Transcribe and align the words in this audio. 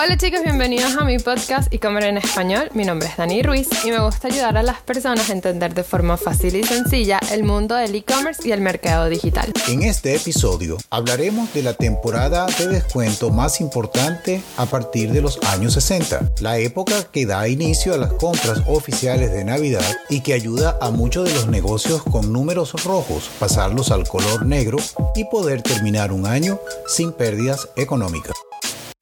Hola 0.00 0.16
chicos, 0.16 0.42
bienvenidos 0.44 0.94
a 0.94 1.02
mi 1.02 1.18
podcast 1.18 1.74
y 1.74 1.80
comer 1.80 2.04
en 2.04 2.18
español. 2.18 2.70
Mi 2.72 2.84
nombre 2.84 3.08
es 3.08 3.16
Dani 3.16 3.42
Ruiz 3.42 3.68
y 3.84 3.90
me 3.90 3.98
gusta 3.98 4.28
ayudar 4.28 4.56
a 4.56 4.62
las 4.62 4.80
personas 4.80 5.28
a 5.28 5.32
entender 5.32 5.74
de 5.74 5.82
forma 5.82 6.16
fácil 6.16 6.54
y 6.54 6.62
sencilla 6.62 7.18
el 7.32 7.42
mundo 7.42 7.74
del 7.74 7.96
e-commerce 7.96 8.46
y 8.46 8.52
el 8.52 8.60
mercado 8.60 9.08
digital. 9.08 9.52
En 9.66 9.82
este 9.82 10.14
episodio 10.14 10.76
hablaremos 10.90 11.52
de 11.52 11.64
la 11.64 11.74
temporada 11.74 12.46
de 12.46 12.68
descuento 12.68 13.30
más 13.30 13.60
importante 13.60 14.40
a 14.56 14.66
partir 14.66 15.10
de 15.10 15.20
los 15.20 15.40
años 15.48 15.72
60, 15.72 16.30
la 16.42 16.58
época 16.58 17.02
que 17.10 17.26
da 17.26 17.48
inicio 17.48 17.92
a 17.92 17.98
las 17.98 18.12
compras 18.12 18.62
oficiales 18.68 19.32
de 19.32 19.44
Navidad 19.44 19.96
y 20.08 20.20
que 20.20 20.32
ayuda 20.32 20.78
a 20.80 20.92
muchos 20.92 21.24
de 21.24 21.34
los 21.34 21.48
negocios 21.48 22.04
con 22.04 22.32
números 22.32 22.84
rojos 22.84 23.28
pasarlos 23.40 23.90
al 23.90 24.06
color 24.06 24.46
negro 24.46 24.78
y 25.16 25.24
poder 25.24 25.62
terminar 25.62 26.12
un 26.12 26.24
año 26.24 26.60
sin 26.86 27.10
pérdidas 27.10 27.68
económicas. 27.74 28.36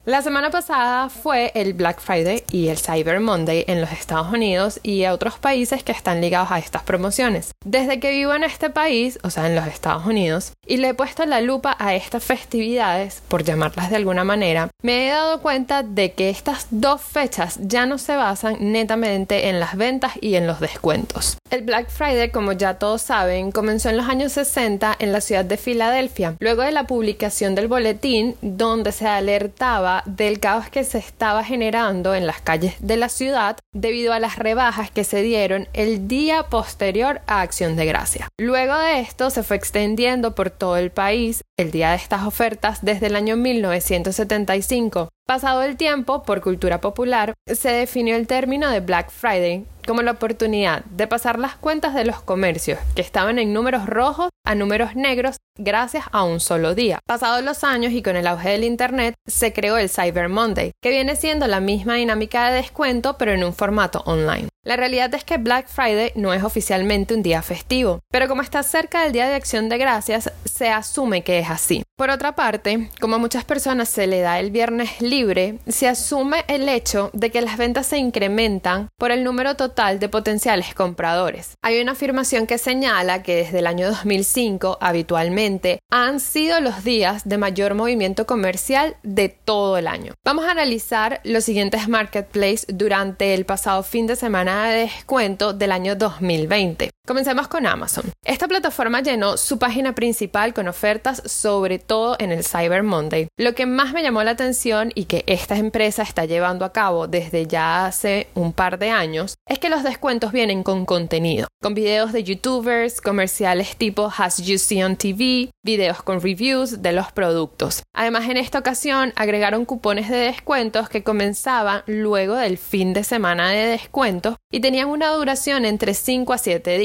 La 0.07 0.21
semana 0.21 0.49
pasada 0.51 1.09
fue 1.09 1.51
el 1.53 1.73
Black 1.73 1.99
Friday 1.99 2.41
y 2.49 2.69
el 2.69 2.77
Cyber 2.77 3.19
Monday 3.19 3.65
en 3.67 3.81
los 3.81 3.91
Estados 3.91 4.31
Unidos 4.31 4.79
y 4.81 5.03
a 5.03 5.11
otros 5.11 5.37
países 5.37 5.83
que 5.83 5.91
están 5.91 6.21
ligados 6.21 6.49
a 6.49 6.59
estas 6.59 6.83
promociones. 6.83 7.51
Desde 7.65 7.99
que 7.99 8.11
vivo 8.11 8.33
en 8.33 8.45
este 8.45 8.69
país, 8.69 9.19
o 9.23 9.29
sea, 9.29 9.47
en 9.47 9.55
los 9.55 9.67
Estados 9.67 10.05
Unidos, 10.05 10.53
y 10.65 10.77
le 10.77 10.87
he 10.87 10.93
puesto 10.93 11.25
la 11.25 11.41
lupa 11.41 11.75
a 11.77 11.93
estas 11.93 12.23
festividades, 12.23 13.21
por 13.27 13.43
llamarlas 13.43 13.89
de 13.89 13.97
alguna 13.97 14.23
manera, 14.23 14.69
me 14.81 15.07
he 15.07 15.11
dado 15.11 15.41
cuenta 15.41 15.83
de 15.83 16.13
que 16.13 16.29
estas 16.29 16.67
dos 16.71 17.01
fechas 17.01 17.59
ya 17.61 17.85
no 17.85 17.97
se 17.97 18.15
basan 18.15 18.55
netamente 18.61 19.49
en 19.49 19.59
las 19.59 19.75
ventas 19.75 20.13
y 20.21 20.35
en 20.35 20.47
los 20.47 20.61
descuentos. 20.61 21.37
El 21.49 21.63
Black 21.63 21.89
Friday, 21.89 22.31
como 22.31 22.53
ya 22.53 22.75
todos 22.75 23.01
saben, 23.01 23.51
comenzó 23.51 23.89
en 23.89 23.97
los 23.97 24.07
años 24.07 24.31
60 24.31 24.95
en 24.99 25.11
la 25.11 25.19
ciudad 25.19 25.43
de 25.43 25.57
Filadelfia, 25.57 26.35
luego 26.39 26.61
de 26.61 26.71
la 26.71 26.85
publicación 26.85 27.55
del 27.55 27.67
boletín 27.67 28.37
donde 28.41 28.93
se 28.93 29.07
alertaba 29.07 29.96
del 30.05 30.39
caos 30.39 30.69
que 30.69 30.83
se 30.83 30.97
estaba 30.97 31.43
generando 31.43 32.15
en 32.15 32.27
las 32.27 32.41
calles 32.41 32.75
de 32.79 32.97
la 32.97 33.09
ciudad 33.09 33.57
debido 33.73 34.13
a 34.13 34.19
las 34.19 34.37
rebajas 34.37 34.91
que 34.91 35.03
se 35.03 35.21
dieron 35.21 35.67
el 35.73 36.07
día 36.07 36.43
posterior 36.43 37.21
a 37.27 37.41
Acción 37.41 37.75
de 37.75 37.85
Gracia. 37.85 38.27
Luego 38.39 38.77
de 38.77 38.99
esto 38.99 39.29
se 39.29 39.43
fue 39.43 39.57
extendiendo 39.57 40.35
por 40.35 40.49
todo 40.49 40.77
el 40.77 40.91
país 40.91 41.41
el 41.57 41.71
día 41.71 41.91
de 41.91 41.97
estas 41.97 42.23
ofertas 42.23 42.79
desde 42.83 43.07
el 43.07 43.15
año 43.15 43.35
1975. 43.35 45.09
Pasado 45.27 45.61
el 45.63 45.75
tiempo, 45.75 46.23
por 46.23 46.41
cultura 46.41 46.79
popular, 46.79 47.33
se 47.45 47.69
definió 47.69 48.15
el 48.15 48.27
término 48.27 48.69
de 48.69 48.79
Black 48.79 49.09
Friday 49.09 49.65
como 49.87 50.01
la 50.01 50.11
oportunidad 50.11 50.83
de 50.85 51.07
pasar 51.07 51.39
las 51.39 51.55
cuentas 51.55 51.95
de 51.95 52.05
los 52.05 52.21
comercios 52.21 52.77
que 52.93 53.01
estaban 53.01 53.39
en 53.39 53.53
números 53.53 53.87
rojos 53.87 54.29
a 54.47 54.55
números 54.55 54.95
negros 54.95 55.37
gracias 55.57 56.05
a 56.11 56.23
un 56.23 56.39
solo 56.39 56.73
día. 56.73 56.99
Pasados 57.05 57.43
los 57.43 57.63
años 57.63 57.91
y 57.91 58.01
con 58.01 58.15
el 58.15 58.27
auge 58.27 58.49
del 58.49 58.63
Internet, 58.63 59.15
se 59.25 59.53
creó 59.53 59.77
el 59.77 59.89
Cyber 59.89 60.29
Monday, 60.29 60.71
que 60.81 60.89
viene 60.89 61.15
siendo 61.15 61.47
la 61.47 61.59
misma 61.59 61.95
dinámica 61.95 62.49
de 62.49 62.55
descuento 62.55 63.17
pero 63.17 63.33
en 63.33 63.43
un 63.43 63.53
formato 63.53 64.01
online. 64.05 64.49
La 64.67 64.75
realidad 64.75 65.13
es 65.13 65.23
que 65.23 65.37
Black 65.37 65.69
Friday 65.69 66.11
no 66.15 66.33
es 66.33 66.43
oficialmente 66.43 67.13
un 67.13 67.23
día 67.23 67.41
festivo, 67.41 68.01
pero 68.11 68.27
como 68.27 68.41
está 68.41 68.63
cerca 68.63 69.01
del 69.01 69.13
Día 69.13 69.29
de 69.29 69.35
Acción 69.35 69.69
de 69.69 69.77
Gracias, 69.77 70.29
se 70.43 70.67
asume 70.67 71.23
que 71.23 71.39
es 71.39 71.49
así. 71.49 71.83
Por 71.95 72.09
otra 72.09 72.35
parte, 72.35 72.89
como 72.99 73.15
a 73.15 73.17
muchas 73.17 73.45
personas 73.45 73.87
se 73.87 74.07
le 74.07 74.19
da 74.19 74.41
el 74.41 74.51
viernes 74.51 74.99
libre, 74.99 75.59
se 75.67 75.87
asume 75.87 76.43
el 76.49 76.67
hecho 76.67 77.11
de 77.13 77.31
que 77.31 77.39
las 77.39 77.57
ventas 77.57 77.87
se 77.87 77.97
incrementan 77.97 78.89
por 78.97 79.11
el 79.11 79.23
número 79.23 79.55
total 79.55 79.99
de 79.99 80.09
potenciales 80.09 80.75
compradores. 80.75 81.53
Hay 81.63 81.79
una 81.79 81.93
afirmación 81.93 82.45
que 82.45 82.57
señala 82.57 83.23
que 83.23 83.37
desde 83.37 83.59
el 83.59 83.67
año 83.67 83.87
2005 83.87 84.79
habitualmente 84.81 85.79
han 85.89 86.19
sido 86.19 86.59
los 86.59 86.83
días 86.83 87.23
de 87.23 87.37
mayor 87.37 87.73
movimiento 87.73 88.27
comercial 88.27 88.97
de 89.03 89.29
todo 89.29 89.77
el 89.77 89.87
año. 89.87 90.13
Vamos 90.25 90.45
a 90.45 90.51
analizar 90.51 91.21
los 91.23 91.45
siguientes 91.45 91.87
marketplaces 91.87 92.65
durante 92.67 93.33
el 93.33 93.45
pasado 93.45 93.81
fin 93.81 94.07
de 94.07 94.17
semana 94.17 94.56
de 94.65 94.79
descuento 94.81 95.53
del 95.53 95.71
año 95.71 95.95
2020. 95.95 96.89
Comencemos 97.07 97.47
con 97.47 97.65
Amazon. 97.65 98.11
Esta 98.25 98.49
plataforma 98.49 98.99
llenó 98.99 99.37
su 99.37 99.57
página 99.57 99.95
principal 99.95 100.53
con 100.53 100.67
ofertas, 100.67 101.23
sobre 101.25 101.79
todo 101.79 102.17
en 102.19 102.33
el 102.33 102.43
Cyber 102.43 102.83
Monday. 102.83 103.29
Lo 103.37 103.55
que 103.55 103.65
más 103.65 103.93
me 103.93 104.03
llamó 104.03 104.21
la 104.23 104.31
atención 104.31 104.91
y 104.93 105.05
que 105.05 105.23
esta 105.25 105.55
empresa 105.55 106.03
está 106.03 106.25
llevando 106.25 106.65
a 106.65 106.73
cabo 106.73 107.07
desde 107.07 107.47
ya 107.47 107.85
hace 107.85 108.27
un 108.35 108.51
par 108.51 108.77
de 108.77 108.89
años 108.89 109.35
es 109.47 109.57
que 109.57 109.69
los 109.69 109.83
descuentos 109.83 110.33
vienen 110.33 110.63
con 110.63 110.85
contenido, 110.85 111.47
con 111.61 111.73
videos 111.73 112.11
de 112.11 112.25
youtubers, 112.25 112.99
comerciales 112.99 113.77
tipo 113.77 114.11
Has 114.17 114.39
You 114.39 114.57
Seen 114.57 114.83
on 114.83 114.97
TV, 114.97 115.51
videos 115.63 116.03
con 116.03 116.19
reviews 116.19 116.81
de 116.81 116.91
los 116.91 117.13
productos. 117.13 117.83
Además, 117.93 118.27
en 118.27 118.35
esta 118.35 118.59
ocasión 118.59 119.13
agregaron 119.15 119.63
cupones 119.63 120.09
de 120.09 120.17
descuentos 120.17 120.89
que 120.89 121.03
comenzaban 121.03 121.83
luego 121.85 122.35
del 122.35 122.57
fin 122.57 122.91
de 122.91 123.05
semana 123.05 123.49
de 123.49 123.65
descuentos 123.65 124.35
y 124.51 124.59
tenían 124.59 124.89
una 124.89 125.09
duración 125.11 125.63
entre 125.63 125.93
5 125.93 126.33
a 126.33 126.37
7 126.37 126.77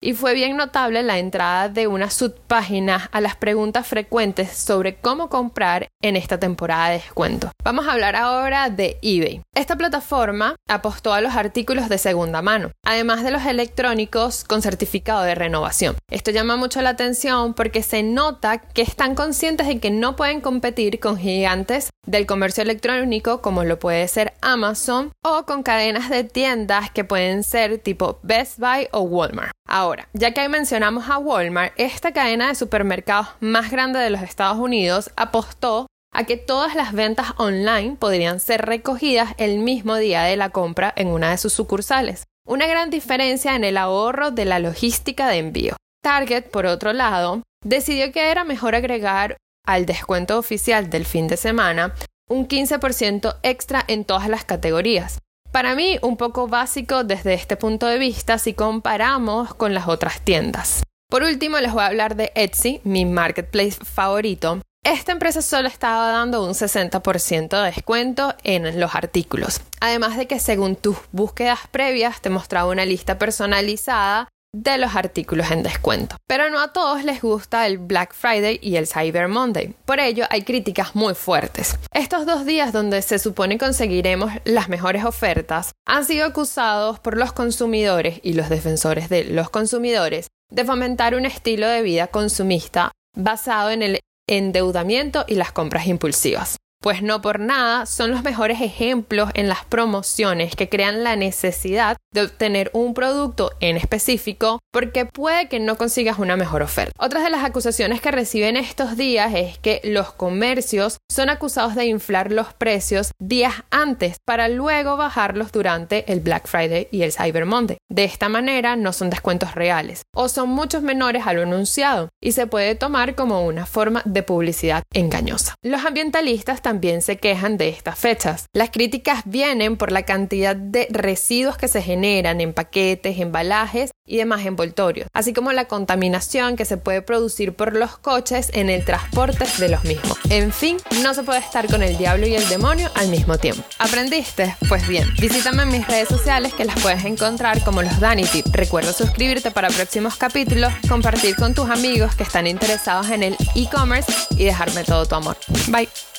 Y 0.00 0.14
fue 0.14 0.34
bien 0.34 0.56
notable 0.56 1.02
la 1.02 1.18
entrada 1.18 1.68
de 1.68 1.86
una 1.86 2.10
subpágina 2.10 3.08
a 3.12 3.20
las 3.20 3.36
preguntas 3.36 3.86
frecuentes 3.86 4.56
sobre 4.56 4.96
cómo 4.96 5.28
comprar 5.28 5.88
en 6.02 6.16
esta 6.16 6.38
temporada 6.38 6.88
de 6.88 6.94
descuento. 6.94 7.50
Vamos 7.64 7.86
a 7.86 7.92
hablar 7.92 8.16
ahora 8.16 8.70
de 8.70 8.98
eBay. 9.02 9.42
Esta 9.54 9.76
plataforma 9.76 10.56
apostó 10.68 11.12
a 11.12 11.20
los 11.20 11.34
artículos 11.34 11.88
de 11.88 11.98
segunda 11.98 12.42
mano, 12.42 12.72
además 12.84 13.22
de 13.22 13.30
los 13.30 13.44
electrónicos 13.46 14.44
con 14.44 14.62
certificado 14.62 15.22
de 15.22 15.34
renovación. 15.34 15.96
Esto 16.10 16.30
llama 16.30 16.56
mucho 16.56 16.82
la 16.82 16.90
atención 16.90 17.54
porque 17.54 17.82
se 17.82 18.02
nota 18.02 18.58
que 18.58 18.82
están 18.82 19.14
conscientes 19.14 19.66
de 19.68 19.78
que 19.78 19.90
no 19.90 20.16
pueden 20.16 20.40
competir 20.40 20.98
con 20.98 21.16
gigantes 21.18 21.90
del 22.06 22.26
comercio 22.26 22.62
electrónico 22.62 23.40
como 23.40 23.64
lo 23.64 23.78
puede 23.78 24.08
ser 24.08 24.34
Amazon 24.40 25.12
o 25.24 25.44
con 25.44 25.62
cadenas 25.62 26.10
de 26.10 26.24
tiendas 26.24 26.90
que 26.90 27.04
pueden 27.04 27.44
ser 27.44 27.78
tipo 27.78 28.18
Best 28.22 28.58
Buy 28.58 28.88
o 28.92 29.02
Walmart. 29.02 29.52
Ahora, 29.68 30.08
ya 30.12 30.34
que 30.34 30.48
mencionamos 30.48 31.08
a 31.08 31.18
Walmart, 31.18 31.72
esta 31.76 32.12
cadena 32.12 32.48
de 32.48 32.54
supermercados 32.54 33.28
más 33.40 33.70
grande 33.70 34.00
de 34.00 34.10
los 34.10 34.22
Estados 34.22 34.58
Unidos 34.58 35.10
apostó 35.16 35.86
a 36.14 36.24
que 36.24 36.36
todas 36.36 36.74
las 36.74 36.92
ventas 36.92 37.28
online 37.38 37.96
podrían 37.98 38.40
ser 38.40 38.66
recogidas 38.66 39.34
el 39.38 39.60
mismo 39.60 39.96
día 39.96 40.22
de 40.22 40.36
la 40.36 40.50
compra 40.50 40.92
en 40.96 41.08
una 41.08 41.30
de 41.30 41.38
sus 41.38 41.52
sucursales. 41.52 42.24
Una 42.46 42.66
gran 42.66 42.90
diferencia 42.90 43.54
en 43.54 43.64
el 43.64 43.76
ahorro 43.76 44.30
de 44.30 44.44
la 44.44 44.58
logística 44.58 45.28
de 45.28 45.38
envío. 45.38 45.76
Target, 46.02 46.50
por 46.50 46.66
otro 46.66 46.92
lado, 46.92 47.42
decidió 47.64 48.12
que 48.12 48.30
era 48.30 48.44
mejor 48.44 48.74
agregar 48.74 49.36
al 49.66 49.86
descuento 49.86 50.38
oficial 50.38 50.90
del 50.90 51.06
fin 51.06 51.28
de 51.28 51.36
semana 51.36 51.94
un 52.28 52.48
15% 52.48 53.36
extra 53.42 53.84
en 53.86 54.04
todas 54.04 54.28
las 54.28 54.44
categorías. 54.44 55.18
Para 55.50 55.74
mí, 55.74 55.98
un 56.00 56.16
poco 56.16 56.48
básico 56.48 57.04
desde 57.04 57.34
este 57.34 57.56
punto 57.56 57.86
de 57.86 57.98
vista 57.98 58.38
si 58.38 58.54
comparamos 58.54 59.54
con 59.54 59.74
las 59.74 59.86
otras 59.86 60.22
tiendas. 60.22 60.82
Por 61.10 61.22
último, 61.24 61.58
les 61.58 61.72
voy 61.72 61.82
a 61.82 61.88
hablar 61.88 62.16
de 62.16 62.32
Etsy, 62.34 62.80
mi 62.84 63.04
marketplace 63.04 63.72
favorito. 63.84 64.62
Esta 64.82 65.12
empresa 65.12 65.42
solo 65.42 65.68
estaba 65.68 66.10
dando 66.10 66.42
un 66.42 66.54
60% 66.54 67.48
de 67.48 67.70
descuento 67.70 68.34
en 68.44 68.80
los 68.80 68.94
artículos. 68.94 69.60
Además 69.80 70.16
de 70.16 70.26
que 70.26 70.40
según 70.40 70.74
tus 70.74 70.96
búsquedas 71.12 71.60
previas 71.70 72.22
te 72.22 72.30
mostraba 72.30 72.70
una 72.70 72.86
lista 72.86 73.18
personalizada 73.18 74.28
de 74.54 74.76
los 74.76 74.94
artículos 74.94 75.50
en 75.50 75.62
descuento. 75.62 76.16
Pero 76.26 76.50
no 76.50 76.60
a 76.60 76.72
todos 76.72 77.04
les 77.04 77.22
gusta 77.22 77.66
el 77.66 77.78
Black 77.78 78.14
Friday 78.14 78.58
y 78.62 78.76
el 78.76 78.86
Cyber 78.86 79.28
Monday. 79.28 79.74
Por 79.84 79.98
ello 79.98 80.26
hay 80.30 80.42
críticas 80.42 80.94
muy 80.94 81.14
fuertes. 81.14 81.78
Estos 81.92 82.26
dos 82.26 82.44
días 82.44 82.72
donde 82.72 83.00
se 83.02 83.18
supone 83.18 83.58
conseguiremos 83.58 84.32
las 84.44 84.68
mejores 84.68 85.04
ofertas 85.04 85.72
han 85.86 86.04
sido 86.04 86.26
acusados 86.26 87.00
por 87.00 87.16
los 87.16 87.32
consumidores 87.32 88.20
y 88.22 88.34
los 88.34 88.48
defensores 88.48 89.08
de 89.08 89.24
los 89.24 89.48
consumidores 89.48 90.28
de 90.50 90.64
fomentar 90.64 91.14
un 91.14 91.24
estilo 91.24 91.66
de 91.66 91.82
vida 91.82 92.08
consumista 92.08 92.92
basado 93.16 93.70
en 93.70 93.82
el 93.82 94.00
endeudamiento 94.28 95.24
y 95.26 95.34
las 95.34 95.52
compras 95.52 95.86
impulsivas 95.86 96.56
pues 96.82 97.00
no 97.00 97.22
por 97.22 97.38
nada 97.38 97.86
son 97.86 98.10
los 98.10 98.24
mejores 98.24 98.60
ejemplos 98.60 99.30
en 99.34 99.48
las 99.48 99.64
promociones 99.64 100.56
que 100.56 100.68
crean 100.68 101.04
la 101.04 101.16
necesidad 101.16 101.96
de 102.12 102.22
obtener 102.22 102.70
un 102.74 102.92
producto 102.92 103.52
en 103.60 103.76
específico 103.76 104.58
porque 104.72 105.06
puede 105.06 105.48
que 105.48 105.60
no 105.60 105.76
consigas 105.76 106.18
una 106.18 106.36
mejor 106.36 106.60
oferta. 106.60 106.92
Otras 106.98 107.22
de 107.22 107.30
las 107.30 107.44
acusaciones 107.44 108.00
que 108.00 108.10
reciben 108.10 108.56
estos 108.56 108.96
días 108.96 109.32
es 109.34 109.58
que 109.58 109.80
los 109.84 110.12
comercios 110.12 110.98
son 111.10 111.30
acusados 111.30 111.76
de 111.76 111.86
inflar 111.86 112.32
los 112.32 112.52
precios 112.52 113.12
días 113.20 113.54
antes 113.70 114.16
para 114.26 114.48
luego 114.48 114.96
bajarlos 114.96 115.52
durante 115.52 116.12
el 116.12 116.20
Black 116.20 116.48
Friday 116.48 116.88
y 116.90 117.02
el 117.02 117.12
Cyber 117.12 117.46
Monday. 117.46 117.78
De 117.88 118.04
esta 118.04 118.28
manera 118.28 118.74
no 118.74 118.92
son 118.92 119.08
descuentos 119.08 119.54
reales 119.54 120.02
o 120.14 120.28
son 120.28 120.48
muchos 120.48 120.82
menores 120.82 121.26
a 121.26 121.32
lo 121.32 121.42
anunciado 121.42 122.08
y 122.20 122.32
se 122.32 122.48
puede 122.48 122.74
tomar 122.74 123.14
como 123.14 123.46
una 123.46 123.66
forma 123.66 124.02
de 124.04 124.24
publicidad 124.24 124.82
engañosa. 124.92 125.54
Los 125.62 125.84
ambientalistas 125.84 126.60
también 126.60 126.71
también 126.72 127.02
se 127.02 127.18
quejan 127.18 127.58
de 127.58 127.68
estas 127.68 127.98
fechas. 127.98 128.46
Las 128.54 128.70
críticas 128.70 129.24
vienen 129.26 129.76
por 129.76 129.92
la 129.92 130.04
cantidad 130.04 130.56
de 130.56 130.88
residuos 130.88 131.58
que 131.58 131.68
se 131.68 131.82
generan 131.82 132.40
en 132.40 132.54
paquetes, 132.54 133.18
embalajes 133.20 133.90
y 134.06 134.16
demás 134.16 134.46
envoltorios, 134.46 135.06
así 135.12 135.34
como 135.34 135.52
la 135.52 135.66
contaminación 135.66 136.56
que 136.56 136.64
se 136.64 136.78
puede 136.78 137.02
producir 137.02 137.52
por 137.52 137.74
los 137.74 137.98
coches 137.98 138.50
en 138.54 138.70
el 138.70 138.86
transporte 138.86 139.44
de 139.58 139.68
los 139.68 139.84
mismos. 139.84 140.18
En 140.30 140.50
fin, 140.50 140.78
no 141.02 141.12
se 141.12 141.24
puede 141.24 141.40
estar 141.40 141.66
con 141.66 141.82
el 141.82 141.98
diablo 141.98 142.26
y 142.26 142.36
el 142.36 142.48
demonio 142.48 142.90
al 142.94 143.08
mismo 143.08 143.36
tiempo. 143.36 143.62
¿Aprendiste? 143.78 144.56
Pues 144.66 144.88
bien, 144.88 145.06
visítame 145.20 145.64
en 145.64 145.72
mis 145.72 145.86
redes 145.86 146.08
sociales 146.08 146.54
que 146.54 146.64
las 146.64 146.80
puedes 146.80 147.04
encontrar 147.04 147.62
como 147.64 147.82
los 147.82 148.00
Danity. 148.00 148.44
Recuerda 148.50 148.94
suscribirte 148.94 149.50
para 149.50 149.68
próximos 149.68 150.16
capítulos, 150.16 150.72
compartir 150.88 151.36
con 151.36 151.52
tus 151.52 151.68
amigos 151.68 152.16
que 152.16 152.22
están 152.22 152.46
interesados 152.46 153.10
en 153.10 153.24
el 153.24 153.36
e-commerce 153.54 154.10
y 154.38 154.44
dejarme 154.44 154.84
todo 154.84 155.04
tu 155.04 155.16
amor. 155.16 155.36
Bye. 155.68 156.11